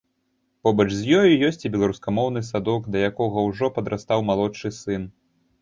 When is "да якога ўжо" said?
2.97-3.73